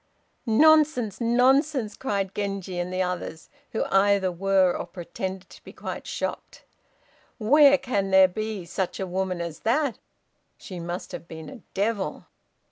"Nonsense, 0.47 1.21
nonsense!" 1.21 1.95
cried 1.95 2.33
Genji 2.33 2.79
and 2.79 2.91
the 2.91 3.03
others, 3.03 3.49
who 3.69 3.83
either 3.91 4.31
were, 4.31 4.75
or 4.75 4.87
pretended 4.87 5.47
to 5.51 5.63
be, 5.63 5.71
quite 5.73 6.07
shocked. 6.07 6.63
"Where 7.37 7.77
can 7.77 8.09
there 8.09 8.27
be 8.27 8.65
such 8.65 8.99
a 8.99 9.05
woman 9.05 9.41
as 9.41 9.59
that? 9.59 9.99
She 10.57 10.79
must 10.79 11.11
have 11.11 11.27
been 11.27 11.49
a 11.51 11.61
devil! 11.75 12.25